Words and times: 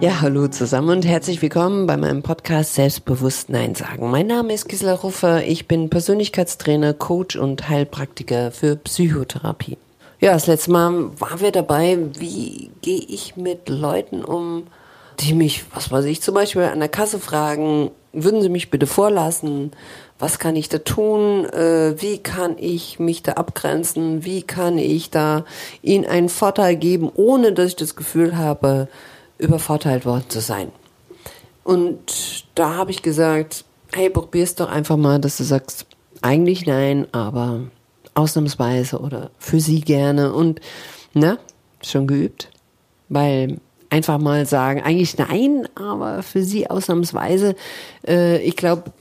Ja, 0.00 0.22
hallo 0.22 0.48
zusammen 0.48 0.88
und 0.88 1.04
herzlich 1.04 1.42
willkommen 1.42 1.86
bei 1.86 1.98
meinem 1.98 2.22
Podcast 2.22 2.74
Selbstbewusst 2.74 3.50
Nein 3.50 3.74
sagen. 3.74 4.10
Mein 4.10 4.28
Name 4.28 4.54
ist 4.54 4.66
Gisela 4.66 4.94
Ruffer, 4.94 5.44
ich 5.44 5.68
bin 5.68 5.90
Persönlichkeitstrainer, 5.90 6.94
Coach 6.94 7.36
und 7.36 7.68
Heilpraktiker 7.68 8.50
für 8.50 8.76
Psychotherapie. 8.76 9.76
Ja, 10.18 10.32
das 10.32 10.46
letzte 10.46 10.70
Mal 10.70 11.10
waren 11.20 11.40
wir 11.42 11.52
dabei, 11.52 11.98
wie 12.18 12.70
gehe 12.80 13.02
ich 13.08 13.36
mit 13.36 13.68
Leuten 13.68 14.24
um, 14.24 14.68
die 15.18 15.34
mich, 15.34 15.64
was 15.74 15.92
weiß 15.92 16.06
ich, 16.06 16.22
zum 16.22 16.34
Beispiel 16.34 16.62
an 16.62 16.78
der 16.80 16.88
Kasse 16.88 17.18
fragen, 17.18 17.90
würden 18.14 18.40
Sie 18.40 18.48
mich 18.48 18.70
bitte 18.70 18.86
vorlassen? 18.86 19.72
Was 20.18 20.38
kann 20.38 20.56
ich 20.56 20.70
da 20.70 20.78
tun? 20.78 21.44
Äh, 21.44 22.00
wie 22.00 22.18
kann 22.18 22.56
ich 22.58 22.98
mich 22.98 23.22
da 23.22 23.32
abgrenzen? 23.32 24.24
Wie 24.24 24.42
kann 24.42 24.78
ich 24.78 25.10
da 25.10 25.44
Ihnen 25.82 26.06
einen 26.06 26.30
Vorteil 26.30 26.76
geben, 26.76 27.10
ohne 27.14 27.52
dass 27.52 27.68
ich 27.68 27.76
das 27.76 27.96
Gefühl 27.96 28.38
habe, 28.38 28.88
übervorteilt 29.40 30.04
worden 30.04 30.24
zu 30.28 30.40
sein. 30.40 30.70
Und 31.64 32.44
da 32.54 32.74
habe 32.74 32.90
ich 32.90 33.02
gesagt, 33.02 33.64
hey, 33.92 34.10
probier's 34.10 34.54
doch 34.54 34.70
einfach 34.70 34.96
mal, 34.96 35.20
dass 35.20 35.36
du 35.36 35.44
sagst, 35.44 35.86
eigentlich 36.22 36.66
nein, 36.66 37.06
aber 37.12 37.60
ausnahmsweise 38.14 38.98
oder 38.98 39.30
für 39.38 39.60
sie 39.60 39.80
gerne 39.80 40.32
und, 40.32 40.60
ne, 41.14 41.38
schon 41.82 42.06
geübt, 42.06 42.50
weil 43.08 43.58
einfach 43.88 44.18
mal 44.18 44.46
sagen, 44.46 44.82
eigentlich 44.82 45.18
nein, 45.18 45.68
aber 45.74 46.22
für 46.22 46.42
sie 46.42 46.68
ausnahmsweise, 46.68 47.56
äh, 48.06 48.38
ich 48.42 48.56
glaube, 48.56 48.92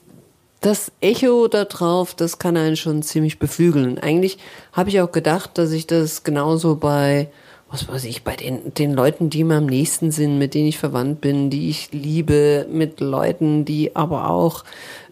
das 0.61 0.91
Echo 0.99 1.47
da 1.47 1.65
drauf, 1.65 2.13
das 2.15 2.37
kann 2.37 2.57
einen 2.57 2.75
schon 2.75 3.01
ziemlich 3.01 3.39
beflügeln. 3.39 3.97
Eigentlich 3.97 4.37
habe 4.73 4.89
ich 4.89 4.99
auch 4.99 5.11
gedacht, 5.11 5.57
dass 5.57 5.71
ich 5.71 5.87
das 5.87 6.23
genauso 6.23 6.75
bei 6.75 7.29
was 7.71 7.87
weiß 7.87 8.05
ich, 8.05 8.23
bei 8.23 8.35
den, 8.35 8.73
den 8.73 8.93
Leuten, 8.93 9.29
die 9.29 9.43
mir 9.43 9.57
am 9.57 9.67
nächsten 9.67 10.11
sind, 10.11 10.39
mit 10.39 10.53
denen 10.53 10.67
ich 10.67 10.79
verwandt 10.79 11.21
bin, 11.21 11.49
die 11.49 11.69
ich 11.69 11.91
liebe, 11.91 12.65
mit 12.71 12.99
Leuten, 12.99 13.63
die 13.63 13.95
aber 13.95 14.29
auch 14.29 14.63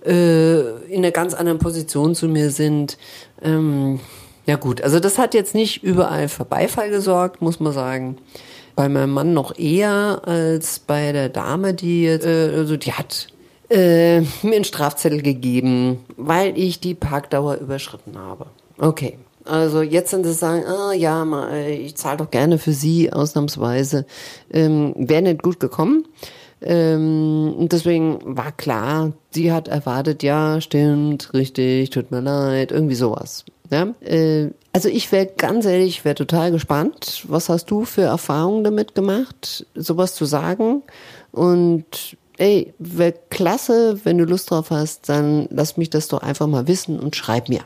äh, 0.06 0.60
in 0.88 1.04
einer 1.04 1.12
ganz 1.12 1.34
anderen 1.34 1.60
Position 1.60 2.16
zu 2.16 2.28
mir 2.28 2.50
sind. 2.50 2.98
Ähm, 3.42 4.00
ja 4.48 4.56
gut, 4.56 4.82
also 4.82 5.00
das 5.00 5.18
hat 5.20 5.34
jetzt 5.34 5.54
nicht 5.54 5.84
überall 5.84 6.30
für 6.30 6.46
Beifall 6.46 6.90
gesorgt, 6.90 7.42
muss 7.42 7.60
man 7.60 7.74
sagen. 7.74 8.18
Bei 8.76 8.90
meinem 8.90 9.12
Mann 9.12 9.34
noch 9.34 9.58
eher 9.58 10.22
als 10.26 10.80
bei 10.80 11.12
der 11.12 11.30
Dame, 11.30 11.74
die 11.74 12.04
jetzt, 12.04 12.26
äh, 12.26 12.52
also 12.56 12.76
die 12.78 12.94
hat 12.94 13.28
äh, 13.70 14.22
mir 14.22 14.56
einen 14.56 14.64
Strafzettel 14.64 15.22
gegeben, 15.22 16.06
weil 16.16 16.58
ich 16.58 16.80
die 16.80 16.96
Parkdauer 16.96 17.56
überschritten 17.56 18.18
habe. 18.18 18.48
Okay. 18.80 19.18
Also 19.48 19.82
jetzt 19.82 20.12
sind 20.12 20.26
sie 20.26 20.34
sagen, 20.34 20.66
ah 20.66 20.94
ja, 20.94 21.24
äh, 21.52 21.76
ich 21.76 21.96
zahle 21.96 22.18
doch 22.18 22.32
gerne 22.32 22.58
für 22.58 22.74
Sie 22.74 23.12
ausnahmsweise. 23.12 24.06
Ähm, 24.52 24.94
Wäre 24.98 25.22
nicht 25.22 25.44
gut 25.44 25.60
gekommen. 25.60 26.06
Ähm, 26.62 27.54
und 27.58 27.72
deswegen 27.72 28.20
war 28.24 28.52
klar, 28.52 29.14
sie 29.32 29.52
hat 29.52 29.68
erwartet, 29.68 30.24
ja, 30.24 30.60
stimmt, 30.60 31.34
richtig, 31.34 31.92
tut 31.92 32.10
mir 32.12 32.22
leid, 32.22 32.72
irgendwie 32.72 32.96
sowas. 32.96 33.46
Ja? 33.70 33.94
Äh, 34.02 34.50
also 34.74 34.90
ich 34.90 35.12
wäre 35.12 35.28
ganz 35.28 35.66
ehrlich, 35.66 36.04
wäre 36.04 36.16
total 36.16 36.52
gespannt. 36.52 37.26
Was 37.28 37.50
hast 37.50 37.70
du 37.70 37.86
für 37.86 38.04
Erfahrungen 38.04 38.64
damit 38.64 38.96
gemacht, 38.96 39.66
sowas 39.76 40.16
zu 40.16 40.26
sagen? 40.26 40.84
Und 41.32 42.18
ey, 42.38 42.74
wäre 42.80 43.14
klasse, 43.30 44.00
wenn 44.04 44.18
du 44.18 44.26
Lust 44.26 44.52
drauf 44.52 44.72
hast, 44.72 45.10
dann 45.10 45.48
lass 45.52 45.78
mich 45.78 45.90
das 45.90 46.08
doch 46.08 46.22
einfach 46.22 46.48
mal 46.48 46.68
wissen 46.68 47.00
und 47.00 47.16
schreib 47.16 47.50
mir. 47.50 47.62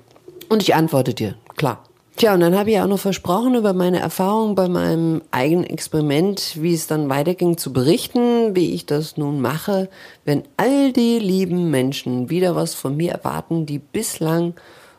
Und 0.49 0.61
ich 0.61 0.75
antworte 0.75 1.13
dir, 1.13 1.35
klar. 1.61 1.83
Tja, 2.15 2.33
und 2.33 2.39
dann 2.39 2.57
habe 2.57 2.71
ich 2.71 2.79
auch 2.79 2.87
noch 2.87 2.99
versprochen, 2.99 3.53
über 3.53 3.73
meine 3.73 3.99
Erfahrung 3.99 4.55
bei 4.55 4.67
meinem 4.67 5.21
eigenen 5.29 5.63
Experiment, 5.63 6.57
wie 6.59 6.73
es 6.73 6.87
dann 6.87 7.07
weiterging, 7.07 7.55
zu 7.57 7.71
berichten, 7.71 8.55
wie 8.55 8.73
ich 8.73 8.87
das 8.87 9.15
nun 9.15 9.39
mache, 9.41 9.87
wenn 10.25 10.41
all 10.57 10.91
die 10.91 11.19
lieben 11.19 11.69
Menschen 11.69 12.31
wieder 12.31 12.55
was 12.55 12.73
von 12.73 12.97
mir 12.97 13.11
erwarten, 13.11 13.67
die 13.67 13.77
bislang 13.77 14.55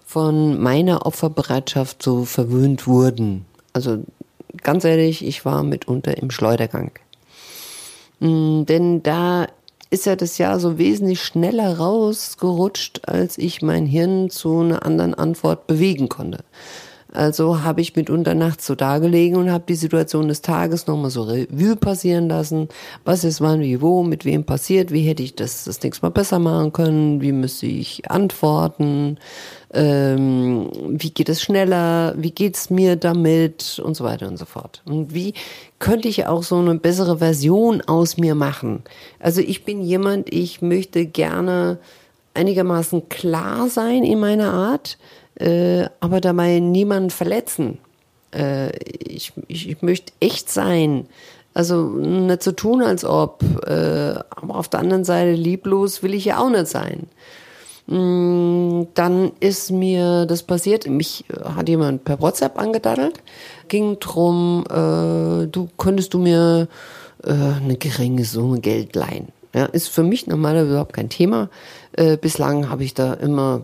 von 0.06 0.60
meiner 0.60 1.04
Opferbereitschaft 1.04 2.00
so 2.00 2.24
verwöhnt 2.24 2.86
wurden. 2.86 3.44
Also 3.72 3.98
ganz 4.62 4.84
ehrlich, 4.84 5.26
ich 5.26 5.44
war 5.44 5.64
mitunter 5.64 6.16
im 6.16 6.30
Schleudergang. 6.30 6.92
Mm, 8.20 8.66
denn 8.66 9.02
da 9.02 9.48
ist 9.92 10.06
ja 10.06 10.16
das 10.16 10.38
Jahr 10.38 10.58
so 10.58 10.78
wesentlich 10.78 11.22
schneller 11.22 11.78
rausgerutscht, 11.78 13.06
als 13.06 13.36
ich 13.36 13.60
mein 13.60 13.84
Hirn 13.84 14.30
zu 14.30 14.60
einer 14.60 14.86
anderen 14.86 15.12
Antwort 15.12 15.66
bewegen 15.66 16.08
konnte. 16.08 16.44
Also 17.12 17.62
habe 17.62 17.82
ich 17.82 17.94
mitunter 17.94 18.34
nachts 18.34 18.66
so 18.66 18.74
dagelegen 18.74 19.36
und 19.36 19.52
habe 19.52 19.64
die 19.68 19.74
Situation 19.74 20.28
des 20.28 20.40
Tages 20.40 20.86
nochmal 20.86 21.10
so 21.10 21.22
Revue 21.22 21.76
passieren 21.76 22.28
lassen. 22.28 22.68
Was 23.04 23.22
ist 23.22 23.40
wann, 23.42 23.60
wie, 23.60 23.82
wo, 23.82 24.02
mit 24.02 24.24
wem 24.24 24.44
passiert, 24.44 24.92
wie 24.92 25.02
hätte 25.02 25.22
ich 25.22 25.36
das 25.36 25.64
das 25.64 25.82
nächste 25.82 26.06
Mal 26.06 26.10
besser 26.10 26.38
machen 26.38 26.72
können, 26.72 27.20
wie 27.20 27.32
müsste 27.32 27.66
ich 27.66 28.10
antworten, 28.10 29.18
ähm, 29.74 30.70
wie 30.88 31.10
geht 31.10 31.28
es 31.28 31.42
schneller, 31.42 32.14
wie 32.16 32.30
geht's 32.30 32.70
mir 32.70 32.96
damit 32.96 33.80
und 33.84 33.94
so 33.94 34.04
weiter 34.04 34.28
und 34.28 34.38
so 34.38 34.46
fort. 34.46 34.82
Und 34.86 35.12
wie 35.12 35.34
könnte 35.78 36.08
ich 36.08 36.26
auch 36.26 36.42
so 36.42 36.56
eine 36.56 36.76
bessere 36.76 37.18
Version 37.18 37.82
aus 37.82 38.16
mir 38.16 38.34
machen? 38.34 38.84
Also 39.18 39.42
ich 39.42 39.64
bin 39.64 39.82
jemand, 39.82 40.32
ich 40.32 40.62
möchte 40.62 41.04
gerne 41.04 41.78
einigermaßen 42.34 43.08
klar 43.08 43.68
sein 43.68 44.04
in 44.04 44.20
meiner 44.20 44.52
Art 44.52 44.98
äh, 45.36 45.88
aber 46.00 46.20
dabei 46.20 46.58
niemanden 46.60 47.10
verletzen. 47.10 47.78
Äh, 48.34 48.76
ich, 48.98 49.32
ich, 49.48 49.68
ich 49.68 49.82
möchte 49.82 50.12
echt 50.20 50.50
sein. 50.50 51.06
Also 51.54 51.82
nicht 51.82 52.42
so 52.42 52.52
tun, 52.52 52.82
als 52.82 53.04
ob. 53.04 53.42
Äh, 53.66 54.14
aber 54.30 54.56
auf 54.56 54.68
der 54.68 54.80
anderen 54.80 55.04
Seite 55.04 55.32
lieblos 55.32 56.02
will 56.02 56.14
ich 56.14 56.24
ja 56.24 56.38
auch 56.38 56.50
nicht 56.50 56.68
sein. 56.68 57.08
Mm, 57.86 58.84
dann 58.94 59.32
ist 59.40 59.70
mir 59.70 60.26
das 60.26 60.42
passiert. 60.42 60.86
Mich 60.86 61.24
hat 61.44 61.68
jemand 61.68 62.04
per 62.04 62.20
WhatsApp 62.20 62.58
angedaddelt. 62.58 63.20
Ging 63.68 63.98
drum, 63.98 64.64
äh, 64.68 65.46
du 65.46 65.68
könntest 65.76 66.14
du 66.14 66.18
mir 66.18 66.68
äh, 67.24 67.32
eine 67.32 67.76
geringe 67.76 68.24
Summe 68.24 68.60
Geld 68.60 68.94
leihen. 68.94 69.28
Ja, 69.54 69.66
ist 69.66 69.88
für 69.88 70.02
mich 70.02 70.26
normalerweise 70.26 70.70
überhaupt 70.70 70.94
kein 70.94 71.08
Thema. 71.10 71.50
Äh, 71.92 72.16
bislang 72.16 72.70
habe 72.70 72.84
ich 72.84 72.94
da 72.94 73.14
immer 73.14 73.62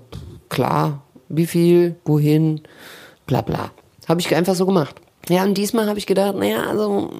klar 0.48 1.02
wie 1.28 1.46
viel, 1.46 1.96
wohin, 2.04 2.62
bla 3.26 3.42
bla. 3.42 3.70
Habe 4.06 4.20
ich 4.20 4.34
einfach 4.34 4.54
so 4.54 4.66
gemacht. 4.66 4.96
Ja, 5.28 5.44
und 5.44 5.54
diesmal 5.54 5.88
habe 5.88 5.98
ich 5.98 6.06
gedacht, 6.06 6.36
naja, 6.36 6.64
also 6.68 7.10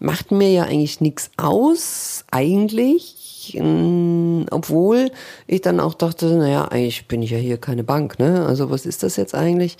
macht 0.00 0.32
mir 0.32 0.50
ja 0.50 0.64
eigentlich 0.64 1.00
nichts 1.00 1.30
aus, 1.36 2.24
eigentlich. 2.30 3.56
Mm, 3.58 4.42
obwohl 4.50 5.10
ich 5.46 5.60
dann 5.60 5.80
auch 5.80 5.94
dachte, 5.94 6.26
naja, 6.26 6.66
eigentlich 6.66 7.06
bin 7.06 7.22
ich 7.22 7.30
ja 7.30 7.38
hier 7.38 7.56
keine 7.58 7.84
Bank, 7.84 8.18
ne? 8.18 8.44
Also 8.46 8.70
was 8.70 8.84
ist 8.84 9.02
das 9.02 9.16
jetzt 9.16 9.34
eigentlich? 9.34 9.78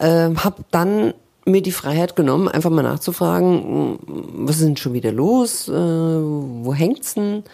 Ähm, 0.00 0.42
hab 0.42 0.70
dann 0.70 1.12
mir 1.46 1.62
die 1.62 1.72
Freiheit 1.72 2.16
genommen, 2.16 2.48
einfach 2.48 2.70
mal 2.70 2.82
nachzufragen, 2.82 3.98
was 4.06 4.56
ist 4.56 4.64
denn 4.64 4.76
schon 4.76 4.94
wieder 4.94 5.12
los? 5.12 5.68
Äh, 5.68 5.72
wo 5.72 6.74
hängt's 6.74 7.14
denn? 7.14 7.44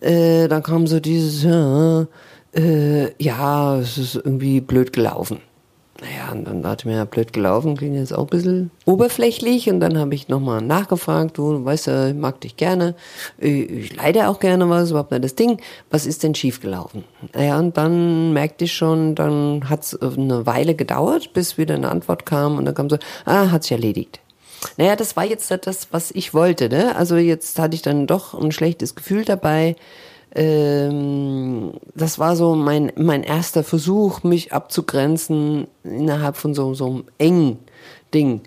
Äh, 0.00 0.48
dann 0.48 0.62
kam 0.62 0.86
so 0.86 1.00
dieses, 1.00 1.42
ja, 1.42 2.06
äh, 2.54 3.10
ja, 3.22 3.78
es 3.78 3.98
ist 3.98 4.14
irgendwie 4.16 4.60
blöd 4.60 4.92
gelaufen. 4.92 5.40
Naja, 6.00 6.32
und 6.32 6.44
dann 6.44 6.76
ich 6.78 6.84
mir, 6.86 6.96
ja, 6.96 7.04
blöd 7.04 7.32
gelaufen, 7.32 7.76
klingt 7.76 7.96
jetzt 7.96 8.14
auch 8.14 8.22
ein 8.22 8.28
bisschen 8.28 8.70
oberflächlich. 8.86 9.68
Und 9.68 9.80
dann 9.80 9.98
habe 9.98 10.14
ich 10.14 10.28
nochmal 10.28 10.62
nachgefragt, 10.62 11.36
du 11.36 11.62
weißt 11.64 11.88
ja, 11.88 12.08
ich 12.08 12.14
mag 12.14 12.40
dich 12.40 12.56
gerne, 12.56 12.94
ich 13.38 13.94
leide 13.94 14.28
auch 14.28 14.40
gerne 14.40 14.68
was, 14.70 14.90
überhaupt 14.90 15.10
nicht 15.10 15.24
das 15.24 15.34
Ding. 15.34 15.60
Was 15.90 16.06
ist 16.06 16.22
denn 16.22 16.34
schiefgelaufen? 16.34 17.04
Naja, 17.34 17.58
und 17.58 17.76
dann 17.76 18.32
merkte 18.32 18.64
ich 18.64 18.72
schon, 18.72 19.14
dann 19.14 19.68
hat 19.68 19.82
es 19.82 20.00
eine 20.00 20.46
Weile 20.46 20.74
gedauert, 20.74 21.34
bis 21.34 21.58
wieder 21.58 21.74
eine 21.74 21.90
Antwort 21.90 22.24
kam. 22.24 22.56
Und 22.56 22.64
dann 22.64 22.74
kam 22.74 22.88
so, 22.88 22.96
ah, 23.26 23.50
hat 23.50 23.64
sich 23.64 23.72
erledigt. 23.72 24.20
Naja, 24.78 24.96
das 24.96 25.16
war 25.16 25.24
jetzt 25.24 25.50
das, 25.50 25.88
was 25.90 26.10
ich 26.10 26.32
wollte. 26.32 26.68
Ne? 26.68 26.96
Also 26.96 27.16
jetzt 27.16 27.58
hatte 27.58 27.74
ich 27.74 27.82
dann 27.82 28.06
doch 28.06 28.34
ein 28.34 28.52
schlechtes 28.52 28.94
Gefühl 28.94 29.24
dabei 29.24 29.76
ähm, 30.34 31.72
das 31.94 32.18
war 32.18 32.36
so 32.36 32.54
mein, 32.54 32.92
mein 32.96 33.22
erster 33.22 33.64
Versuch, 33.64 34.22
mich 34.22 34.52
abzugrenzen 34.52 35.66
innerhalb 35.82 36.36
von 36.36 36.54
so, 36.54 36.74
so 36.74 36.86
einem 36.86 37.04
engen 37.18 37.58
Ding. 38.14 38.42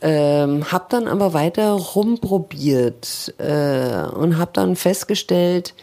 Ähm, 0.00 0.70
hab 0.70 0.90
dann 0.90 1.08
aber 1.08 1.32
weiter 1.32 1.72
rumprobiert 1.72 3.34
äh, 3.38 4.06
und 4.14 4.38
hab 4.38 4.54
dann 4.54 4.76
festgestellt, 4.76 5.74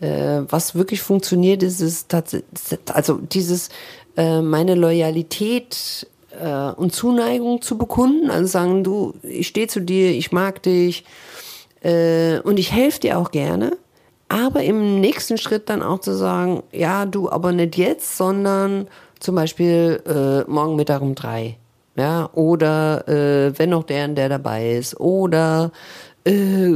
äh, 0.00 0.42
was 0.48 0.74
wirklich 0.74 1.02
funktioniert, 1.02 1.62
ist 1.62 1.80
es 1.80 2.06
tatsächlich, 2.06 2.48
also 2.92 3.14
dieses 3.14 3.70
äh, 4.16 4.40
meine 4.40 4.74
Loyalität 4.74 6.06
äh, 6.40 6.70
und 6.70 6.94
Zuneigung 6.94 7.62
zu 7.62 7.76
bekunden, 7.76 8.30
also 8.30 8.46
sagen, 8.46 8.84
du, 8.84 9.14
ich 9.22 9.48
stehe 9.48 9.66
zu 9.66 9.80
dir, 9.80 10.10
ich 10.10 10.30
mag 10.30 10.62
dich 10.62 11.04
äh, 11.82 12.38
und 12.40 12.58
ich 12.58 12.72
helfe 12.72 13.00
dir 13.00 13.18
auch 13.18 13.32
gerne 13.32 13.76
aber 14.34 14.64
im 14.64 15.00
nächsten 15.00 15.38
Schritt 15.38 15.70
dann 15.70 15.80
auch 15.80 16.00
zu 16.00 16.12
sagen, 16.12 16.64
ja, 16.72 17.06
du 17.06 17.30
aber 17.30 17.52
nicht 17.52 17.76
jetzt, 17.76 18.16
sondern 18.16 18.88
zum 19.20 19.36
Beispiel 19.36 20.02
äh, 20.06 20.50
morgen 20.50 20.74
Mittag 20.74 21.02
um 21.02 21.14
drei. 21.14 21.56
Ja, 21.96 22.28
oder 22.32 23.06
äh, 23.06 23.56
wenn 23.56 23.70
noch 23.70 23.84
der 23.84 24.06
und 24.06 24.16
der 24.16 24.28
dabei 24.28 24.72
ist. 24.72 24.98
Oder 24.98 25.70
äh, 26.24 26.72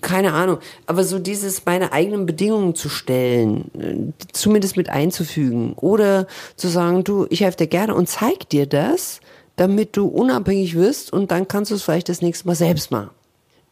keine 0.00 0.32
Ahnung, 0.32 0.56
aber 0.86 1.04
so 1.04 1.18
dieses 1.18 1.66
meine 1.66 1.92
eigenen 1.92 2.24
Bedingungen 2.24 2.74
zu 2.74 2.88
stellen, 2.88 3.70
äh, 3.78 4.24
zumindest 4.32 4.78
mit 4.78 4.88
einzufügen 4.88 5.74
oder 5.74 6.26
zu 6.56 6.68
sagen, 6.68 7.04
du, 7.04 7.26
ich 7.28 7.42
helfe 7.42 7.58
dir 7.58 7.66
gerne 7.66 7.94
und 7.94 8.08
zeig 8.08 8.48
dir 8.48 8.64
das, 8.64 9.20
damit 9.56 9.98
du 9.98 10.06
unabhängig 10.06 10.76
wirst 10.76 11.12
und 11.12 11.30
dann 11.30 11.46
kannst 11.46 11.72
du 11.72 11.74
es 11.74 11.82
vielleicht 11.82 12.08
das 12.08 12.22
nächste 12.22 12.46
Mal 12.48 12.54
selbst 12.54 12.90
machen. 12.90 13.10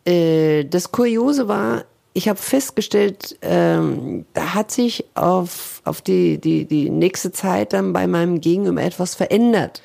Äh, 0.04 0.64
das 0.66 0.92
Kuriose 0.92 1.48
war, 1.48 1.84
ich 2.12 2.28
habe 2.28 2.38
festgestellt, 2.38 3.38
ähm, 3.42 4.26
da 4.34 4.54
hat 4.54 4.70
sich 4.70 5.04
auf, 5.14 5.80
auf 5.84 6.02
die, 6.02 6.38
die, 6.38 6.64
die 6.64 6.90
nächste 6.90 7.32
Zeit 7.32 7.72
dann 7.72 7.92
bei 7.92 8.06
meinem 8.06 8.40
Gegenüber 8.40 8.82
etwas 8.82 9.14
verändert. 9.14 9.82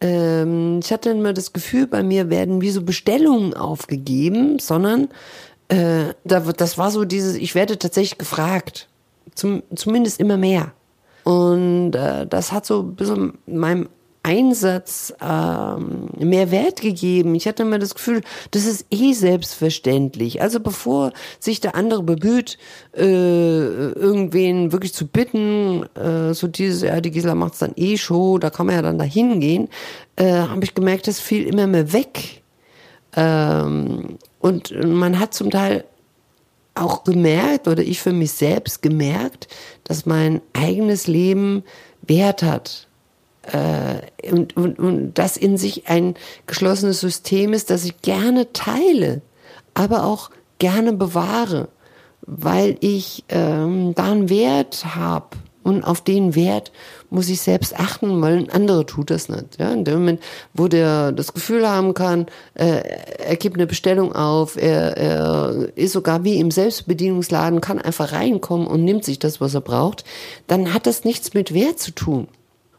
Ähm, 0.00 0.80
ich 0.82 0.92
hatte 0.92 1.10
immer 1.10 1.32
das 1.32 1.52
Gefühl, 1.52 1.86
bei 1.86 2.02
mir 2.02 2.28
werden 2.28 2.60
wie 2.60 2.70
so 2.70 2.82
Bestellungen 2.82 3.54
aufgegeben, 3.54 4.58
sondern 4.58 5.08
äh, 5.68 6.12
da, 6.24 6.40
das 6.40 6.76
war 6.76 6.90
so 6.90 7.04
dieses, 7.04 7.36
ich 7.36 7.54
werde 7.54 7.78
tatsächlich 7.78 8.18
gefragt. 8.18 8.88
Zum, 9.34 9.62
zumindest 9.74 10.20
immer 10.20 10.36
mehr. 10.36 10.72
Und 11.24 11.92
äh, 11.94 12.26
das 12.26 12.52
hat 12.52 12.66
so 12.66 12.80
ein 12.80 12.96
bisschen 12.96 13.38
meinem 13.46 13.88
Einsatz 14.24 15.12
ähm, 15.20 16.08
mehr 16.16 16.50
Wert 16.52 16.80
gegeben. 16.80 17.34
Ich 17.34 17.48
hatte 17.48 17.64
immer 17.64 17.80
das 17.80 17.94
Gefühl, 17.94 18.22
das 18.52 18.66
ist 18.66 18.86
eh 18.90 19.12
selbstverständlich. 19.14 20.40
Also 20.40 20.60
bevor 20.60 21.12
sich 21.40 21.60
der 21.60 21.74
andere 21.74 22.02
bemüht, 22.02 22.56
äh, 22.96 23.02
irgendwen 23.02 24.70
wirklich 24.70 24.94
zu 24.94 25.08
bitten, 25.08 25.84
äh, 25.96 26.34
so 26.34 26.46
dieses, 26.46 26.82
ja, 26.82 27.00
die 27.00 27.10
Gisela 27.10 27.34
macht's 27.34 27.58
dann 27.58 27.72
eh 27.76 27.96
schon, 27.96 28.40
da 28.40 28.50
kann 28.50 28.66
man 28.66 28.76
ja 28.76 28.82
dann 28.82 28.98
da 28.98 29.04
hingehen, 29.04 29.68
äh, 30.16 30.32
habe 30.32 30.64
ich 30.64 30.74
gemerkt, 30.74 31.08
das 31.08 31.18
fiel 31.18 31.44
immer 31.46 31.66
mehr 31.66 31.92
weg. 31.92 32.42
Ähm, 33.16 34.18
und 34.38 34.72
man 34.84 35.18
hat 35.18 35.34
zum 35.34 35.50
Teil 35.50 35.84
auch 36.74 37.02
gemerkt, 37.04 37.66
oder 37.66 37.82
ich 37.82 38.00
für 38.00 38.12
mich 38.12 38.32
selbst 38.32 38.82
gemerkt, 38.82 39.48
dass 39.84 40.06
mein 40.06 40.40
eigenes 40.52 41.06
Leben 41.06 41.64
Wert 42.02 42.42
hat 42.42 42.88
äh, 43.42 44.30
und, 44.30 44.56
und, 44.56 44.78
und 44.78 45.14
das 45.14 45.36
in 45.36 45.56
sich 45.56 45.88
ein 45.88 46.14
geschlossenes 46.46 47.00
System 47.00 47.52
ist, 47.52 47.70
das 47.70 47.84
ich 47.84 48.00
gerne 48.02 48.52
teile, 48.52 49.22
aber 49.74 50.04
auch 50.04 50.30
gerne 50.58 50.92
bewahre, 50.92 51.68
weil 52.22 52.76
ich 52.80 53.24
ähm, 53.28 53.94
da 53.94 54.12
einen 54.12 54.28
Wert 54.28 54.94
habe. 54.94 55.36
Und 55.64 55.84
auf 55.84 56.00
den 56.00 56.34
Wert 56.34 56.72
muss 57.08 57.28
ich 57.28 57.40
selbst 57.40 57.78
achten, 57.78 58.20
weil 58.20 58.36
ein 58.36 58.50
anderer 58.50 58.84
tut 58.84 59.10
das 59.10 59.28
nicht. 59.28 59.60
Ja, 59.60 59.72
in 59.72 59.84
dem 59.84 59.94
Moment, 59.94 60.20
wo 60.54 60.66
der 60.66 61.12
das 61.12 61.34
Gefühl 61.34 61.68
haben 61.68 61.94
kann, 61.94 62.26
äh, 62.54 62.82
er 63.18 63.36
gibt 63.36 63.56
eine 63.56 63.68
Bestellung 63.68 64.12
auf, 64.12 64.56
er, 64.56 64.96
er 64.96 65.68
ist 65.76 65.92
sogar 65.92 66.24
wie 66.24 66.40
im 66.40 66.50
Selbstbedienungsladen, 66.50 67.60
kann 67.60 67.78
einfach 67.78 68.12
reinkommen 68.12 68.66
und 68.66 68.84
nimmt 68.84 69.04
sich 69.04 69.20
das, 69.20 69.40
was 69.40 69.54
er 69.54 69.60
braucht, 69.60 70.04
dann 70.48 70.74
hat 70.74 70.86
das 70.86 71.04
nichts 71.04 71.32
mit 71.32 71.54
Wert 71.54 71.78
zu 71.78 71.92
tun. 71.92 72.26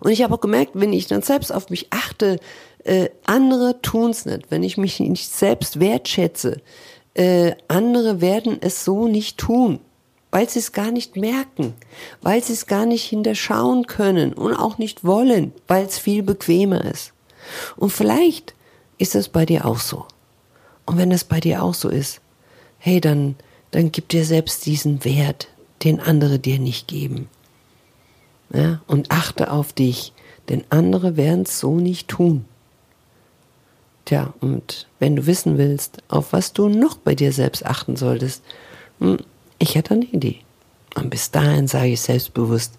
Und 0.04 0.12
ich 0.12 0.22
habe 0.22 0.34
auch 0.34 0.42
gemerkt, 0.42 0.72
wenn 0.74 0.92
ich 0.92 1.08
dann 1.08 1.22
selbst 1.22 1.50
auf 1.54 1.70
mich 1.70 1.88
achte, 1.92 2.38
äh, 2.84 3.08
andere 3.26 3.82
tun's 3.82 4.26
nicht. 4.26 4.52
Wenn 4.52 4.62
ich 4.62 4.76
mich 4.76 5.00
nicht 5.00 5.32
selbst 5.32 5.80
wertschätze, 5.80 6.58
äh, 7.14 7.54
andere 7.70 8.20
werden 8.20 8.58
es 8.60 8.84
so 8.84 9.08
nicht 9.08 9.38
tun, 9.38 9.80
weil 10.30 10.50
sie 10.50 10.60
es 10.60 10.74
gar 10.74 10.92
nicht 10.92 11.16
merken, 11.16 11.74
weil 12.22 12.44
sie 12.44 12.52
es 12.52 12.68
gar 12.68 12.86
nicht 12.86 13.06
hinterschauen 13.06 13.88
können 13.88 14.34
und 14.34 14.54
auch 14.54 14.78
nicht 14.78 15.06
wollen, 15.06 15.54
weil 15.70 15.86
es 15.86 16.00
viel 16.00 16.22
bequemer 16.22 16.84
ist. 16.84 17.14
Und 17.78 17.92
vielleicht 17.92 18.56
ist 18.98 19.16
das 19.16 19.30
bei 19.30 19.46
dir 19.46 19.66
auch 19.66 19.80
so. 19.80 20.06
Und 20.86 20.98
wenn 20.98 21.14
es 21.14 21.24
bei 21.24 21.40
dir 21.40 21.64
auch 21.64 21.76
so 21.76 21.88
ist, 21.88 22.20
hey, 22.78 23.00
dann, 23.00 23.36
dann 23.72 23.94
gib 23.94 24.10
dir 24.10 24.26
selbst 24.26 24.66
diesen 24.66 25.06
Wert, 25.06 25.48
den 25.86 26.02
andere 26.02 26.40
dir 26.40 26.60
nicht 26.60 26.90
geben 26.90 27.30
ja, 28.54 28.82
und 28.88 29.12
achte 29.12 29.52
auf 29.52 29.74
dich, 29.74 30.14
denn 30.50 30.64
andere 30.70 31.18
werden 31.18 31.42
es 31.42 31.60
so 31.60 31.76
nicht 31.80 32.08
tun. 32.08 32.46
Tja, 34.06 34.34
und 34.42 34.88
wenn 35.00 35.16
du 35.16 35.26
wissen 35.26 35.58
willst, 35.58 36.04
auf 36.10 36.34
was 36.34 36.54
du 36.54 36.68
noch 36.68 36.98
bei 36.98 37.16
dir 37.16 37.32
selbst 37.32 37.66
achten 37.66 37.96
solltest, 37.96 38.44
hm, 39.00 39.18
ich 39.60 39.76
hätte 39.76 39.94
eine 39.94 40.06
Idee. 40.06 40.40
Und 40.96 41.10
bis 41.10 41.32
dahin 41.32 41.68
sage 41.68 41.88
ich 41.88 42.02
selbstbewusst, 42.02 42.78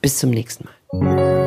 bis 0.00 0.18
zum 0.18 0.30
nächsten 0.30 0.64
Mal. 0.90 1.41